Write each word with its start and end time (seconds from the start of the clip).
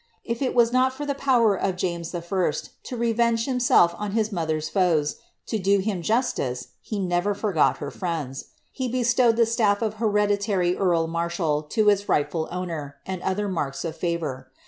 If 0.25 0.41
it 0.41 0.55
was 0.55 0.73
not 0.73 0.99
in 0.99 1.05
the 1.07 1.13
power 1.13 1.53
of 1.55 1.75
James 1.75 2.15
I. 2.15 2.21
to 2.21 2.97
revenge 2.97 3.45
himself 3.45 3.93
on 3.99 4.13
his 4.13 4.31
mother's 4.31 4.67
foes, 4.67 5.17
to 5.45 5.59
do 5.59 5.77
him 5.77 6.01
justice, 6.01 6.69
he 6.81 6.97
never 6.97 7.35
foigot 7.35 7.77
her 7.77 7.91
firiendi. 7.91 8.45
He 8.71 8.87
bestowed 8.87 9.35
the 9.35 9.45
staff 9.45 9.83
of 9.83 9.97
hereditary 10.01 10.75
earl 10.75 11.05
marshal 11.05 11.61
to 11.69 11.87
its 11.89 12.09
rightful 12.09 12.47
owner, 12.49 12.95
and 13.05 13.21
other 13.21 13.47
marks 13.47 13.85
of 13.85 13.95
favour. 13.95 14.47